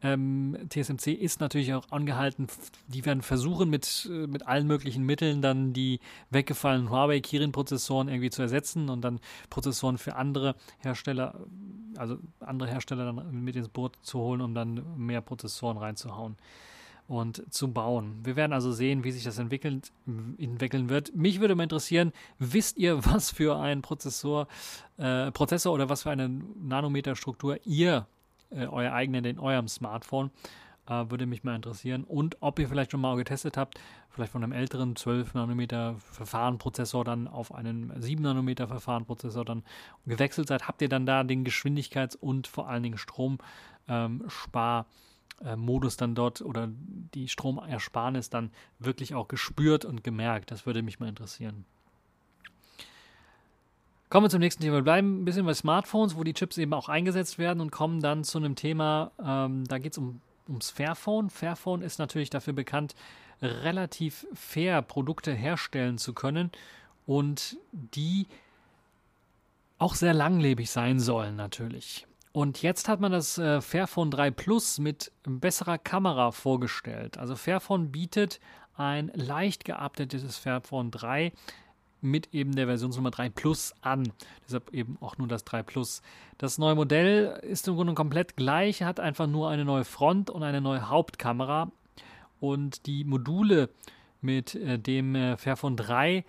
[0.02, 2.46] Ähm, TSMC ist natürlich auch angehalten,
[2.88, 8.30] die werden versuchen, mit, äh, mit allen möglichen Mitteln dann die weggefallenen Huawei Kirin-Prozessoren irgendwie
[8.30, 11.38] zu ersetzen und dann Prozessoren für andere Hersteller,
[11.98, 16.38] also andere Hersteller dann mit ins Boot zu holen, um dann mehr Prozessoren reinzuhauen
[17.06, 18.20] und zu bauen.
[18.24, 19.82] Wir werden also sehen, wie sich das entwickeln,
[20.38, 21.14] entwickeln wird.
[21.14, 24.48] Mich würde mal interessieren, wisst ihr, was für ein Prozessor,
[24.96, 28.06] äh, Prozessor oder was für eine Nanometerstruktur ihr,
[28.50, 30.30] äh, euer eigenen in eurem Smartphone,
[30.88, 32.04] äh, würde mich mal interessieren.
[32.04, 37.04] Und ob ihr vielleicht schon mal getestet habt, vielleicht von einem älteren 12 Nanometer Verfahrenprozessor
[37.04, 39.62] dann auf einen 7 Nanometer Verfahrenprozessor dann
[40.06, 43.38] gewechselt seid, habt ihr dann da den Geschwindigkeits- und vor allen Dingen Stromspar-
[43.88, 44.24] ähm,
[45.44, 46.68] äh, Modus dann dort oder
[47.14, 50.50] die Stromersparnis dann wirklich auch gespürt und gemerkt.
[50.50, 51.64] Das würde mich mal interessieren.
[54.08, 54.76] Kommen wir zum nächsten Thema.
[54.76, 58.00] Wir bleiben ein bisschen bei Smartphones, wo die Chips eben auch eingesetzt werden und kommen
[58.00, 61.30] dann zu einem Thema, ähm, da geht es um, ums Fairphone.
[61.30, 62.94] Fairphone ist natürlich dafür bekannt,
[63.42, 66.52] relativ fair Produkte herstellen zu können
[67.06, 68.26] und die
[69.78, 72.06] auch sehr langlebig sein sollen natürlich.
[72.34, 77.16] Und jetzt hat man das äh, Fairphone 3 Plus mit besserer Kamera vorgestellt.
[77.16, 78.40] Also Fairphone bietet
[78.76, 81.32] ein leicht geupdatetes Fairphone 3
[82.00, 84.12] mit eben der Versionsnummer 3 Plus an.
[84.44, 86.02] Deshalb eben auch nur das 3 Plus.
[86.36, 90.42] Das neue Modell ist im Grunde komplett gleich, hat einfach nur eine neue Front und
[90.42, 91.70] eine neue Hauptkamera.
[92.40, 93.70] Und die Module
[94.20, 96.24] mit äh, dem äh, Fairphone 3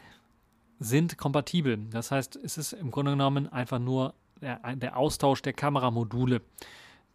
[0.78, 1.80] sind kompatibel.
[1.90, 6.42] Das heißt, es ist im Grunde genommen einfach nur der, der Austausch der Kameramodule,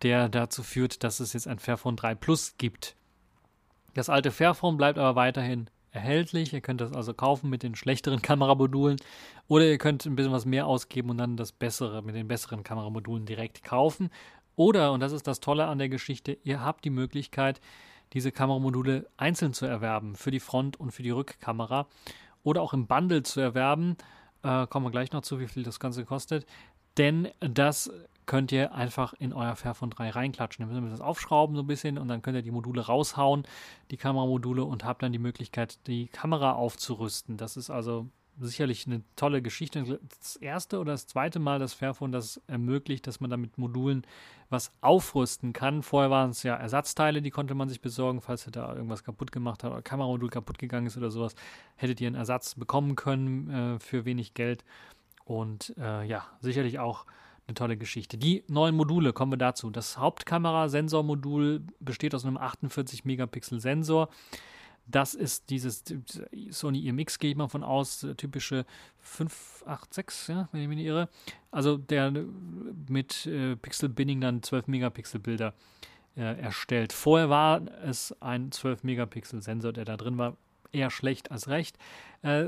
[0.02, 2.96] der dazu führt, dass es jetzt ein Fairphone 3 Plus gibt.
[3.94, 6.52] Das alte Fairphone bleibt aber weiterhin erhältlich.
[6.52, 8.96] Ihr könnt das also kaufen mit den schlechteren Kameramodulen
[9.48, 12.62] oder ihr könnt ein bisschen was mehr ausgeben und dann das bessere mit den besseren
[12.62, 14.10] Kameramodulen direkt kaufen.
[14.56, 17.60] Oder, und das ist das Tolle an der Geschichte, ihr habt die Möglichkeit,
[18.12, 21.86] diese Kameramodule einzeln zu erwerben für die Front- und für die Rückkamera
[22.42, 23.96] oder auch im Bundle zu erwerben.
[24.42, 26.46] Äh, kommen wir gleich noch zu, wie viel das Ganze kostet.
[26.96, 27.90] Denn das
[28.26, 30.62] könnt ihr einfach in euer Fairphone 3 reinklatschen.
[30.62, 33.44] Dann müssen wir das aufschrauben so ein bisschen und dann könnt ihr die Module raushauen,
[33.90, 37.36] die Kameramodule, und habt dann die Möglichkeit, die Kamera aufzurüsten.
[37.36, 38.06] Das ist also
[38.38, 40.00] sicherlich eine tolle Geschichte.
[40.20, 44.06] Das erste oder das zweite Mal, dass Fairphone das ermöglicht, dass man da mit Modulen
[44.48, 45.82] was aufrüsten kann.
[45.82, 49.32] Vorher waren es ja Ersatzteile, die konnte man sich besorgen, falls ihr da irgendwas kaputt
[49.32, 51.34] gemacht habt oder Kameramodul kaputt gegangen ist oder sowas,
[51.76, 54.64] hättet ihr einen Ersatz bekommen können äh, für wenig Geld.
[55.30, 57.06] Und äh, ja, sicherlich auch
[57.46, 58.18] eine tolle Geschichte.
[58.18, 59.70] Die neuen Module, kommen wir dazu.
[59.70, 64.08] Das Hauptkamera-Sensormodul besteht aus einem 48 Megapixel Sensor.
[64.88, 65.84] Das ist dieses
[66.50, 68.66] Sony IMX, gehe ich mal von aus, typische
[68.98, 71.08] 586, ja, wenn ich mich nicht irre.
[71.52, 72.10] Also der
[72.88, 75.54] mit äh, Pixel Binning dann 12 Megapixel Bilder
[76.16, 76.92] äh, erstellt.
[76.92, 80.36] Vorher war es ein 12 Megapixel Sensor, der da drin war.
[80.72, 81.78] Eher schlecht als recht.
[82.22, 82.46] Äh,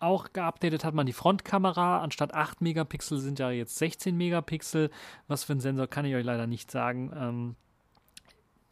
[0.00, 2.00] auch geupdatet hat man die Frontkamera.
[2.00, 4.90] Anstatt 8 Megapixel sind ja jetzt 16 Megapixel.
[5.26, 7.12] Was für ein Sensor kann ich euch leider nicht sagen.
[7.14, 7.56] Ähm,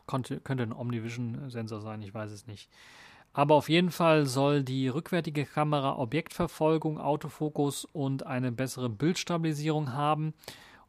[0.07, 2.71] konnte, könnte ein Omnivision-Sensor sein, ich weiß es nicht.
[3.33, 10.33] Aber auf jeden Fall soll die rückwärtige Kamera Objektverfolgung, Autofokus und eine bessere Bildstabilisierung haben.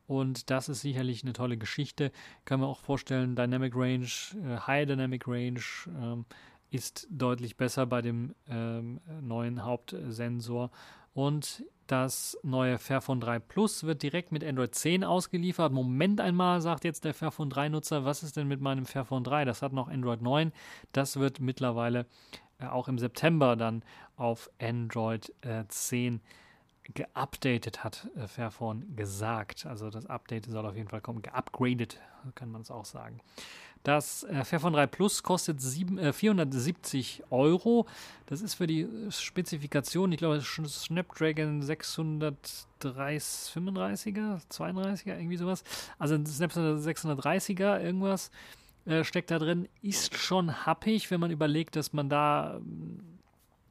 [0.08, 2.12] Und das ist sicherlich eine tolle Geschichte.
[2.46, 4.08] Kann man auch vorstellen, Dynamic Range,
[4.46, 5.60] äh, High Dynamic Range
[6.02, 6.26] ähm,
[6.70, 10.72] ist deutlich besser bei dem ähm, neuen Hauptsensor.
[11.14, 15.72] Und das neue Fairphone 3 Plus wird direkt mit Android 10 ausgeliefert.
[15.72, 19.46] Moment einmal, sagt jetzt der Fairphone 3 Nutzer, was ist denn mit meinem Fairphone 3?
[19.46, 20.52] Das hat noch Android 9.
[20.92, 22.06] Das wird mittlerweile
[22.60, 23.84] äh, auch im September dann
[24.18, 26.22] auf Android äh, 10
[26.94, 29.66] geupdatet, hat äh, Fairphone gesagt.
[29.66, 31.22] Also das Update soll auf jeden Fall kommen.
[31.22, 32.00] Geupgradet,
[32.36, 33.20] kann man es auch sagen.
[33.84, 37.86] Das äh, Fairphone 3 Plus kostet sieben, äh, 470 Euro.
[38.26, 45.64] Das ist für die Spezifikation, ich glaube, Snapdragon 635er, 32er, irgendwie sowas.
[45.98, 48.32] Also ein Snapdragon 630er, irgendwas
[48.86, 49.68] äh, steckt da drin.
[49.82, 52.60] Ist schon happig, wenn man überlegt, dass man da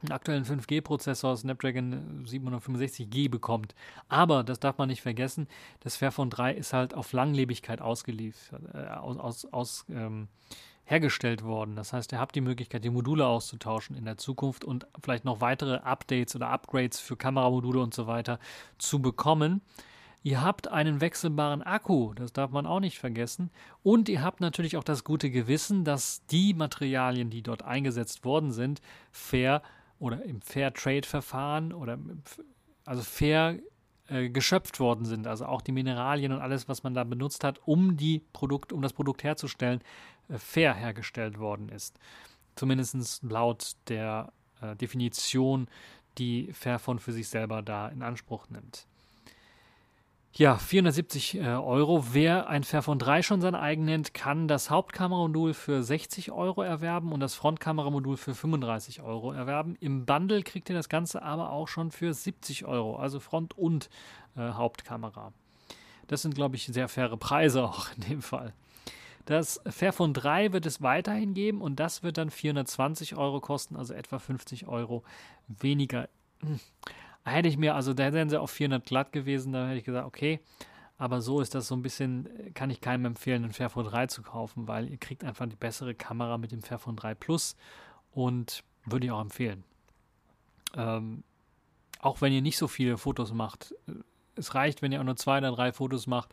[0.02, 3.74] einen aktuellen 5G-Prozessor Snapdragon 765G bekommt.
[4.08, 5.48] Aber, das darf man nicht vergessen,
[5.80, 10.28] das Fairphone 3 ist halt auf Langlebigkeit ausgeliefert, äh, aus, aus, aus ähm,
[10.86, 11.76] hergestellt worden.
[11.76, 15.40] Das heißt, ihr habt die Möglichkeit, die Module auszutauschen in der Zukunft und vielleicht noch
[15.40, 18.38] weitere Updates oder Upgrades für Kameramodule und so weiter
[18.78, 19.60] zu bekommen.
[20.22, 23.50] Ihr habt einen wechselbaren Akku, das darf man auch nicht vergessen.
[23.84, 28.50] Und ihr habt natürlich auch das gute Gewissen, dass die Materialien, die dort eingesetzt worden
[28.50, 28.80] sind,
[29.12, 29.62] fair
[29.98, 31.98] oder im Fair Trade Verfahren oder
[32.84, 33.58] also fair
[34.08, 35.26] äh, geschöpft worden sind.
[35.26, 38.82] Also auch die Mineralien und alles, was man da benutzt hat, um die Produkt, um
[38.82, 39.80] das Produkt herzustellen,
[40.28, 41.98] äh, fair hergestellt worden ist.
[42.54, 45.68] Zumindest laut der äh, Definition,
[46.18, 48.86] die Fairphone für sich selber da in Anspruch nimmt.
[50.38, 52.12] Ja, 470 äh, Euro.
[52.12, 57.12] Wer ein Fairphone 3 schon sein eigen nennt, kann das Hauptkameramodul für 60 Euro erwerben
[57.12, 59.76] und das Frontkameramodul für 35 Euro erwerben.
[59.80, 63.88] Im Bundle kriegt ihr das Ganze aber auch schon für 70 Euro, also Front- und
[64.36, 65.32] äh, Hauptkamera.
[66.06, 68.52] Das sind, glaube ich, sehr faire Preise auch in dem Fall.
[69.24, 73.94] Das Fairphone 3 wird es weiterhin geben und das wird dann 420 Euro kosten, also
[73.94, 75.02] etwa 50 Euro
[75.48, 76.10] weniger.
[77.26, 80.06] Hätte ich mir, also da wären sie auf 400 glatt gewesen, da hätte ich gesagt,
[80.06, 80.40] okay.
[80.96, 84.22] Aber so ist das so ein bisschen, kann ich keinem empfehlen, einen Fairphone 3 zu
[84.22, 87.56] kaufen, weil ihr kriegt einfach die bessere Kamera mit dem Fairphone 3 Plus
[88.12, 89.64] und würde ich auch empfehlen.
[90.74, 91.24] Ähm,
[92.00, 93.74] auch wenn ihr nicht so viele Fotos macht.
[94.36, 96.32] Es reicht, wenn ihr auch nur zwei oder drei Fotos macht.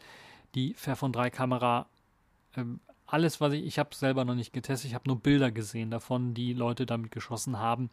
[0.53, 1.87] Die Fairphone 3 Kamera,
[2.55, 5.89] ähm, alles, was ich, ich habe selber noch nicht getestet, ich habe nur Bilder gesehen
[5.89, 7.89] davon, die Leute damit geschossen haben.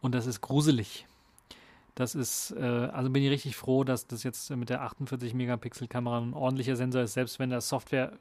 [0.00, 1.06] Und das ist gruselig.
[1.94, 5.88] Das ist, äh, also bin ich richtig froh, dass das jetzt mit der 48 Megapixel
[5.88, 8.12] Kamera ein ordentlicher Sensor ist, selbst wenn der Software,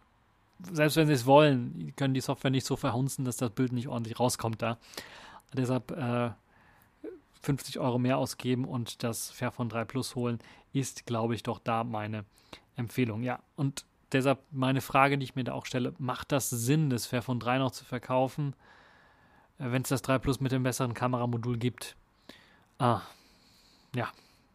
[0.71, 3.87] selbst wenn sie es wollen, können die Software nicht so verhunzen, dass das Bild nicht
[3.87, 4.77] ordentlich rauskommt da.
[5.53, 6.31] Deshalb äh,
[7.41, 10.39] 50 Euro mehr ausgeben und das Fairphone 3 Plus holen,
[10.73, 12.25] ist, glaube ich, doch da meine
[12.75, 13.23] Empfehlung.
[13.23, 17.05] Ja, und deshalb meine Frage, die ich mir da auch stelle, macht das Sinn, das
[17.05, 18.53] Fairphone 3 noch zu verkaufen,
[19.57, 21.95] äh, wenn es das 3 Plus mit dem besseren Kameramodul gibt?
[22.77, 23.01] Ah,
[23.95, 24.09] ja,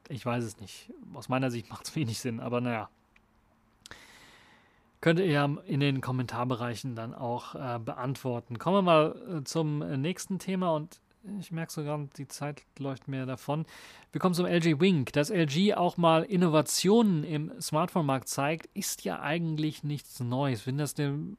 [0.08, 0.92] ich weiß es nicht.
[1.14, 2.88] Aus meiner Sicht macht es wenig Sinn, aber naja.
[5.00, 8.58] Könnt ihr ja in den Kommentarbereichen dann auch äh, beantworten.
[8.58, 11.00] Kommen wir mal äh, zum nächsten Thema und
[11.40, 13.64] ich merke sogar, die Zeit läuft mir davon.
[14.12, 15.06] Wir kommen zum LG Wing.
[15.12, 20.60] Dass LG auch mal Innovationen im Smartphone-Markt zeigt, ist ja eigentlich nichts Neues.
[20.60, 20.94] Ich finde das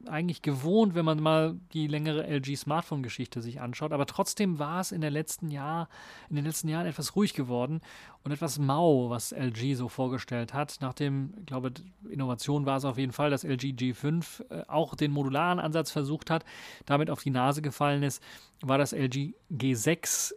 [0.06, 3.92] eigentlich gewohnt, wenn man mal die längere LG-Smartphone-Geschichte sich anschaut.
[3.92, 5.88] Aber trotzdem war es in, der letzten Jahr,
[6.28, 7.80] in den letzten Jahren etwas ruhig geworden
[8.24, 10.78] und etwas mau, was LG so vorgestellt hat.
[10.80, 11.72] Nach dem, ich glaube,
[12.10, 16.28] Innovation war es auf jeden Fall, dass LG G5 äh, auch den modularen Ansatz versucht
[16.28, 16.44] hat,
[16.86, 18.22] damit auf die Nase gefallen ist,
[18.62, 19.34] war das LG
[19.76, 20.34] G6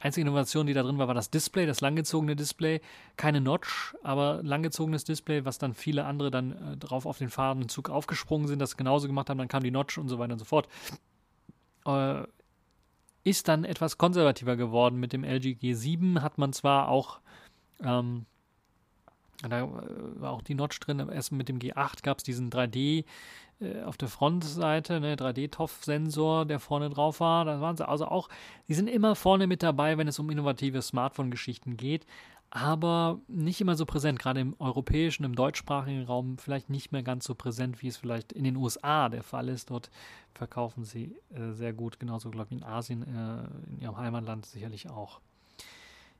[0.00, 2.80] einzige Innovation, die da drin war, war das Display, das langgezogene Display.
[3.16, 7.90] Keine Notch, aber langgezogenes Display, was dann viele andere dann äh, drauf auf den Fahrenzug
[7.90, 10.44] aufgesprungen sind, das genauso gemacht haben, dann kam die Notch und so weiter und so
[10.46, 10.68] fort.
[11.86, 12.22] Äh,
[13.22, 14.98] ist dann etwas konservativer geworden.
[14.98, 17.20] Mit dem LG G7 hat man zwar auch
[17.82, 18.24] ähm,
[19.42, 19.68] da
[20.16, 20.98] war auch die Notch drin.
[21.08, 23.04] Erst mit dem G8 gab es diesen 3D
[23.60, 27.44] äh, auf der Frontseite, ne, 3D-TOF-Sensor, der vorne drauf war.
[27.44, 28.28] Da waren sie also auch,
[28.68, 32.06] die sind immer vorne mit dabei, wenn es um innovative Smartphone-Geschichten geht,
[32.50, 37.24] aber nicht immer so präsent, gerade im europäischen, im deutschsprachigen Raum vielleicht nicht mehr ganz
[37.24, 39.70] so präsent, wie es vielleicht in den USA der Fall ist.
[39.70, 39.90] Dort
[40.34, 44.88] verkaufen sie äh, sehr gut, genauso glaube ich in Asien, äh, in ihrem Heimatland sicherlich
[44.90, 45.20] auch.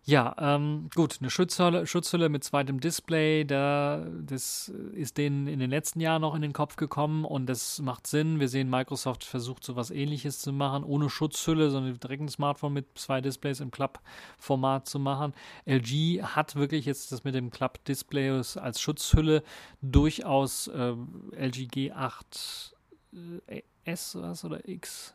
[0.05, 5.69] Ja, ähm, gut, eine Schutzhülle, Schutzhülle mit zweitem Display, da, das ist denen in den
[5.69, 8.41] letzten Jahren noch in den Kopf gekommen und das macht Sinn.
[8.41, 12.73] Wir sehen, Microsoft versucht so was ähnliches zu machen, ohne Schutzhülle, sondern direkt ein Smartphone
[12.73, 15.35] mit zwei Displays im Club-Format zu machen.
[15.67, 19.43] LG hat wirklich jetzt das mit dem Club-Display als Schutzhülle
[19.83, 20.95] durchaus äh,
[21.37, 22.73] LG G8
[23.53, 23.63] äh,
[24.15, 25.15] was, oder X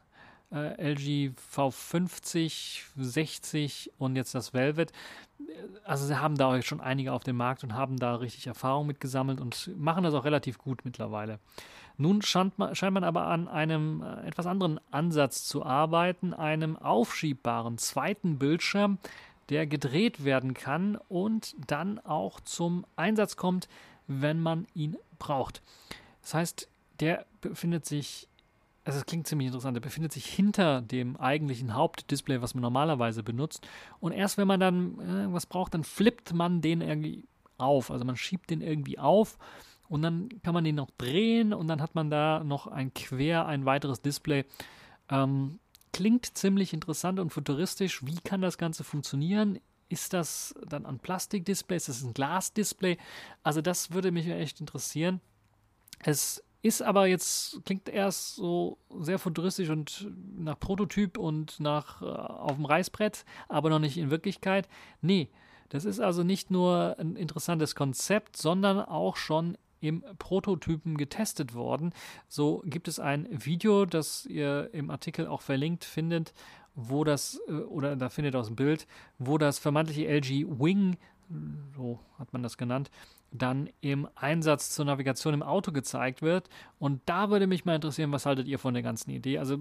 [0.56, 4.92] äh, LG V50, 60 und jetzt das Velvet.
[5.84, 9.42] Also sie haben da schon einige auf dem Markt und haben da richtig Erfahrung mitgesammelt
[9.42, 11.40] und machen das auch relativ gut mittlerweile.
[11.98, 16.78] Nun scheint man, scheint man aber an einem äh, etwas anderen Ansatz zu arbeiten, einem
[16.78, 18.98] aufschiebbaren zweiten Bildschirm,
[19.50, 23.68] der gedreht werden kann und dann auch zum Einsatz kommt,
[24.08, 25.62] wenn man ihn braucht.
[26.22, 28.28] Das heißt, der befindet sich
[28.86, 33.24] also es klingt ziemlich interessant, der befindet sich hinter dem eigentlichen Hauptdisplay, was man normalerweise
[33.24, 33.68] benutzt.
[34.00, 37.26] Und erst wenn man dann irgendwas braucht, dann flippt man den irgendwie
[37.58, 37.90] auf.
[37.90, 39.40] Also man schiebt den irgendwie auf
[39.90, 43.48] und dann kann man den noch drehen und dann hat man da noch ein quer,
[43.48, 44.46] ein weiteres Display.
[45.10, 45.60] Ähm,
[45.92, 48.06] klingt ziemlich interessant und futuristisch.
[48.06, 49.60] Wie kann das Ganze funktionieren?
[49.90, 51.78] Ist das dann ein Plastikdisplay?
[51.78, 52.98] Ist das ein Glasdisplay?
[53.42, 55.22] Also das würde mich echt interessieren.
[56.04, 62.06] Es ist aber jetzt, klingt erst so sehr futuristisch und nach Prototyp und nach äh,
[62.06, 64.68] auf dem Reißbrett, aber noch nicht in Wirklichkeit.
[65.00, 65.30] Nee,
[65.70, 71.94] das ist also nicht nur ein interessantes Konzept, sondern auch schon im Prototypen getestet worden.
[72.28, 76.34] So gibt es ein Video, das ihr im Artikel auch verlinkt findet,
[76.74, 78.88] wo das, äh, oder da findet ihr aus dem Bild,
[79.20, 80.98] wo das vermeintliche LG Wing,
[81.76, 82.90] so hat man das genannt,
[83.32, 86.50] dann im Einsatz zur Navigation im Auto gezeigt wird.
[86.80, 89.40] Und da würde mich mal interessieren, was haltet ihr von der ganzen Idee?
[89.40, 89.58] Also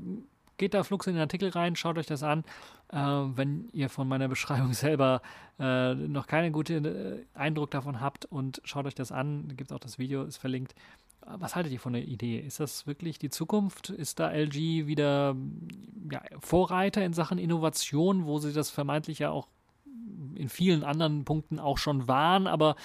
[0.57, 2.45] geht da flugs in den Artikel rein, schaut euch das an.
[2.93, 5.23] Äh, wenn ihr von meiner Beschreibung selber
[5.59, 9.81] äh, noch keinen guten äh, Eindruck davon habt und schaut euch das an, gibt auch
[9.81, 10.75] das Video, ist verlinkt.
[11.27, 12.39] Was haltet ihr von der Idee?
[12.39, 13.89] Ist das wirklich die Zukunft?
[13.89, 15.35] Ist da LG wieder
[16.11, 19.49] ja, Vorreiter in Sachen Innovation, wo sie das vermeintlich ja auch
[20.35, 22.77] in vielen anderen Punkten auch schon waren, aber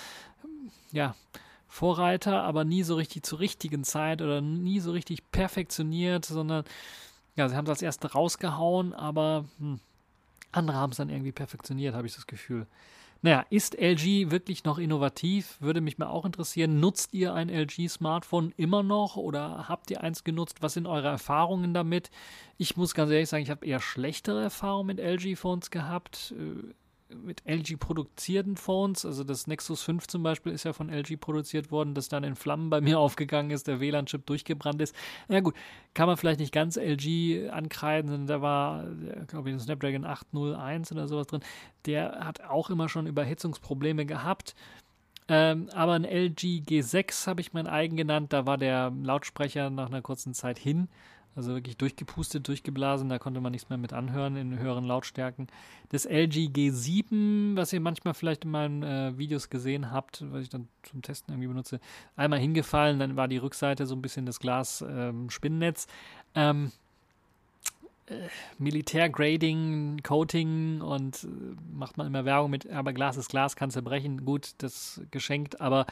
[0.92, 1.16] ja,
[1.68, 6.66] Vorreiter, aber nie so richtig zur richtigen Zeit oder nie so richtig perfektioniert, sondern
[7.36, 9.80] ja, sie haben es als erste rausgehauen, aber hm,
[10.52, 12.66] andere haben es dann irgendwie perfektioniert, habe ich das Gefühl.
[13.22, 15.58] Naja, ist LG wirklich noch innovativ?
[15.60, 16.80] Würde mich mal auch interessieren.
[16.80, 20.62] Nutzt ihr ein LG-Smartphone immer noch oder habt ihr eins genutzt?
[20.62, 22.12] Was sind eure Erfahrungen damit?
[22.58, 26.34] Ich muss ganz ehrlich sagen, ich habe eher schlechtere Erfahrungen mit LG-Phones gehabt.
[27.10, 31.18] Äh, mit LG produzierten Phones, also das Nexus 5 zum Beispiel ist ja von LG
[31.20, 34.96] produziert worden, das dann in Flammen bei mir aufgegangen ist, der WLAN-Chip durchgebrannt ist.
[35.28, 35.56] Ja gut,
[35.94, 38.86] kann man vielleicht nicht ganz LG ankreiden, da war,
[39.28, 41.42] glaube ich, ein Snapdragon 801 oder sowas drin.
[41.86, 44.56] Der hat auch immer schon Überhitzungsprobleme gehabt.
[45.32, 49.88] Ähm, aber ein LG G6 habe ich mein eigen genannt, da war der Lautsprecher nach
[49.88, 50.90] einer kurzen Zeit hin.
[51.40, 55.48] Also wirklich durchgepustet, durchgeblasen, da konnte man nichts mehr mit anhören in höheren Lautstärken.
[55.88, 60.50] Das LG G7, was ihr manchmal vielleicht in meinen äh, Videos gesehen habt, was ich
[60.50, 61.80] dann zum Testen irgendwie benutze,
[62.18, 65.88] einmal hingefallen, dann war die Rückseite so ein bisschen das Glas-Spinnennetz.
[66.36, 66.72] Ähm, ähm,
[68.08, 68.28] äh,
[68.58, 71.28] Militärgrading, Coating und äh,
[71.74, 74.26] macht man immer Werbung mit, aber Glas ist Glas, kann zerbrechen.
[74.26, 75.86] Gut, das geschenkt, aber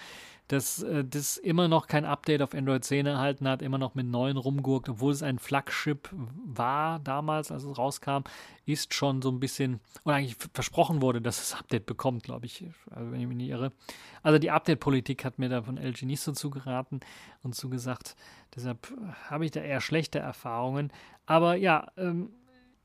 [0.48, 4.08] dass äh, das immer noch kein Update auf Android 10 erhalten hat, immer noch mit
[4.08, 6.10] neuen rumgurkt, obwohl es ein Flagship
[6.46, 8.24] war damals, als es rauskam,
[8.66, 12.66] ist schon so ein bisschen, oder eigentlich versprochen wurde, dass es Update bekommt, glaube ich,
[12.92, 13.72] also wenn ich mich nicht irre.
[14.24, 17.02] Also die Update-Politik hat mir da von LG nicht so zugeraten
[17.44, 18.16] und zugesagt.
[18.56, 18.92] Deshalb
[19.30, 20.92] habe ich da eher schlechte Erfahrungen.
[21.26, 22.30] Aber ja, ähm,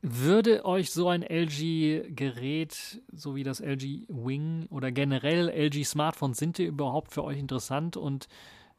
[0.05, 6.65] würde euch so ein LG-Gerät, so wie das LG Wing oder generell LG-Smartphones, sind die
[6.65, 8.27] überhaupt für euch interessant und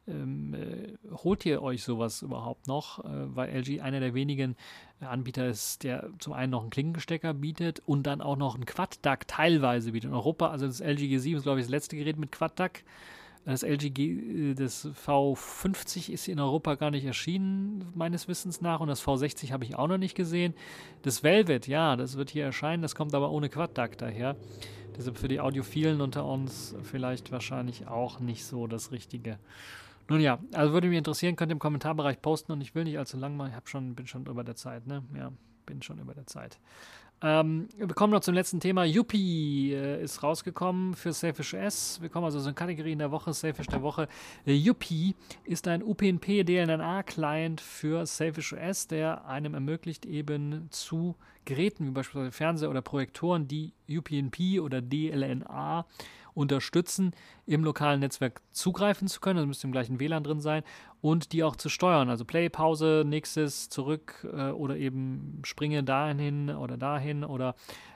[0.07, 3.03] ähm, äh, holt ihr euch sowas überhaupt noch?
[3.03, 4.55] Äh, weil LG einer der wenigen
[4.99, 9.27] Anbieter ist, der zum einen noch einen Klinkenstecker bietet und dann auch noch einen Quad-DAC
[9.27, 10.11] teilweise bietet.
[10.11, 12.83] In Europa, also das LG G7 ist, glaube ich, das letzte Gerät mit Quad-DAC.
[13.45, 18.79] Das LG, äh, das V50 ist in Europa gar nicht erschienen, meines Wissens nach.
[18.79, 20.53] Und das V60 habe ich auch noch nicht gesehen.
[21.03, 22.81] Das Velvet, ja, das wird hier erscheinen.
[22.81, 24.35] Das kommt aber ohne Quad-DAC daher.
[24.97, 29.37] Deshalb für die Audiophilen unter uns vielleicht wahrscheinlich auch nicht so das Richtige.
[30.07, 32.97] Nun ja, also würde mich interessieren, könnt ihr im Kommentarbereich posten und ich will nicht
[32.97, 33.53] allzu lang machen.
[33.57, 35.03] Ich schon, bin schon über der Zeit, ne?
[35.15, 35.31] Ja,
[35.65, 36.59] bin schon über der Zeit.
[37.21, 38.83] Ähm, wir kommen noch zum letzten Thema.
[38.83, 42.01] Yuppie äh, ist rausgekommen für Selfish S.
[42.01, 44.07] Wir kommen also zu den Kategorien der Woche, Selfish der Woche.
[44.45, 51.85] Äh, Yuppie ist ein UPnP DLNA-Client für Selfish OS, der einem ermöglicht, eben zu Geräten
[51.85, 55.85] wie beispielsweise Fernseher oder Projektoren, die UPnP oder DLNA
[56.35, 57.13] unterstützen,
[57.47, 59.37] im lokalen Netzwerk zugreifen zu können.
[59.37, 60.61] Also müsste im gleichen WLAN drin sein
[61.01, 62.09] und die auch zu steuern.
[62.09, 67.55] Also Play, Pause, nächstes, zurück äh, oder eben springe dahin oder dahin oder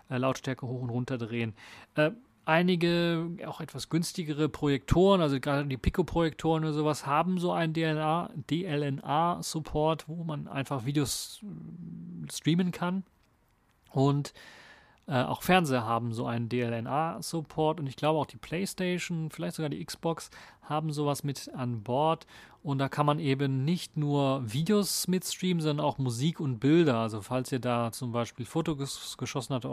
[0.09, 1.53] äh, Lautstärke hoch und runter drehen.
[1.95, 2.11] Äh,
[2.45, 10.07] einige auch etwas günstigere Projektoren, also gerade die Pico-Projektoren oder sowas, haben so einen DLNA-Support,
[10.07, 13.03] wo man einfach Videos äh, streamen kann.
[13.91, 14.33] Und
[15.09, 19.69] äh, auch Fernseher haben so einen DLNA-Support und ich glaube auch die PlayStation, vielleicht sogar
[19.69, 20.29] die Xbox
[20.61, 22.27] haben sowas mit an Bord.
[22.61, 26.97] Und da kann man eben nicht nur Videos mitstreamen, sondern auch Musik und Bilder.
[26.97, 29.65] Also falls ihr da zum Beispiel Fotos geschossen habt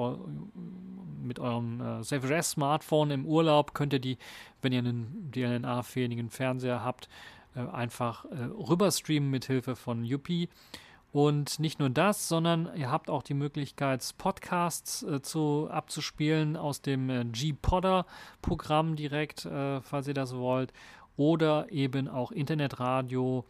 [1.23, 4.17] mit eurem äh, Safe Smartphone im Urlaub, könnt ihr die,
[4.63, 7.09] wenn ihr einen DLNA-fähigen Fernseher habt,
[7.55, 10.49] äh, einfach äh, rüberstreamen mit Hilfe von Yuppie.
[11.13, 16.83] Und nicht nur das, sondern ihr habt auch die Möglichkeit, Podcasts äh, zu, abzuspielen aus
[16.83, 20.73] dem äh, G-Podder-Programm direkt, äh, falls ihr das wollt.
[21.17, 23.47] Oder eben auch Internetradio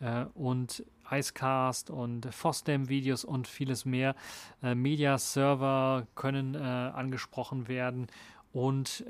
[0.00, 4.14] äh, und Icecast und FOSDEM-Videos und vieles mehr.
[4.62, 8.06] Äh, Media-Server können äh, angesprochen werden
[8.52, 9.04] und,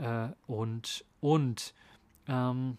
[0.47, 1.75] und, und.
[2.29, 2.77] Ähm,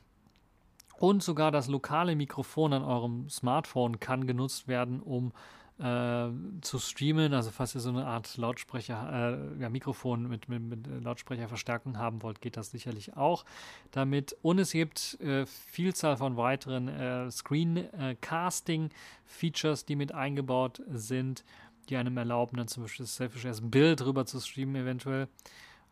[1.02, 5.32] und sogar das lokale Mikrofon an eurem Smartphone kann genutzt werden, um
[5.80, 6.30] äh,
[6.62, 7.34] zu streamen.
[7.34, 12.22] Also falls ihr so eine Art Lautsprecher, äh, ja, Mikrofon mit, mit, mit, Lautsprecherverstärkung haben
[12.22, 13.46] wollt, geht das sicherlich auch
[13.90, 14.38] damit.
[14.44, 21.44] Und es gibt äh, Vielzahl von weiteren äh, Screencasting-Features, die mit eingebaut sind,
[21.90, 25.30] die einem erlauben, dann zum Beispiel das Selfish as Bild rüber zu streamen eventuell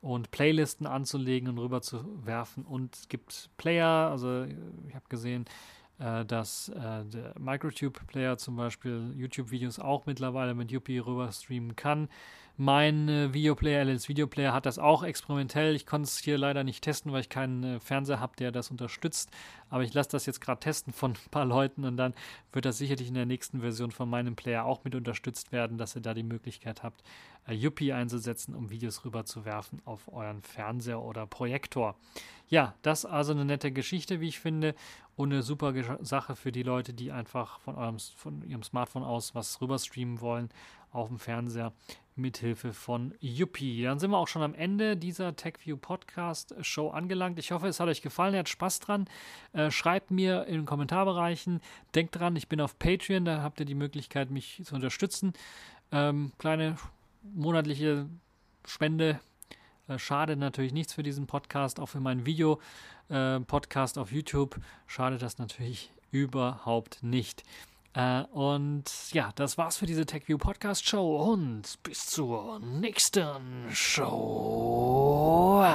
[0.01, 2.65] und Playlisten anzulegen und rüber zu werfen.
[2.65, 4.45] Und es gibt Player, also
[4.87, 5.45] ich habe gesehen,
[5.99, 12.07] äh, dass äh, der Microtube-Player zum Beispiel YouTube-Videos auch mittlerweile mit Yuppie rüber streamen kann.
[12.61, 15.77] Mein äh, Videoplayer, LS Videoplayer, hat das auch experimentell.
[15.77, 18.69] Ich konnte es hier leider nicht testen, weil ich keinen äh, Fernseher habe, der das
[18.69, 19.31] unterstützt.
[19.69, 22.13] Aber ich lasse das jetzt gerade testen von ein paar Leuten und dann
[22.51, 25.95] wird das sicherlich in der nächsten Version von meinem Player auch mit unterstützt werden, dass
[25.95, 27.01] ihr da die Möglichkeit habt,
[27.47, 31.95] äh, Yuppie einzusetzen, um Videos rüber zu werfen auf euren Fernseher oder Projektor.
[32.49, 34.75] Ja, das also eine nette Geschichte, wie ich finde,
[35.15, 39.33] und eine super Sache für die Leute, die einfach von, eurem, von ihrem Smartphone aus
[39.33, 40.49] was rüber streamen wollen
[40.91, 41.73] auf dem Fernseher
[42.19, 43.83] mithilfe von Yuppie.
[43.83, 47.39] Dann sind wir auch schon am Ende dieser TechView Podcast Show angelangt.
[47.39, 49.05] Ich hoffe, es hat euch gefallen, ihr habt Spaß dran.
[49.53, 51.61] Äh, schreibt mir in den Kommentarbereichen.
[51.95, 55.33] Denkt dran, ich bin auf Patreon, da habt ihr die Möglichkeit, mich zu unterstützen.
[55.91, 56.75] Ähm, kleine
[57.23, 58.07] monatliche
[58.65, 59.19] Spende
[59.87, 65.21] äh, schadet natürlich nichts für diesen Podcast, auch für meinen Video-Podcast äh, auf YouTube schadet
[65.21, 67.43] das natürlich überhaupt nicht.
[67.93, 75.65] Äh, und ja, das war's für diese TechView Podcast Show und bis zur nächsten Show.